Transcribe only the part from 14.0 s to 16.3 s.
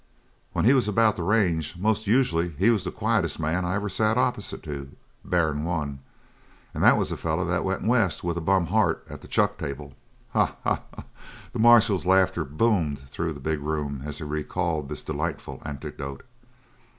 as he recalled this delightful anecdote.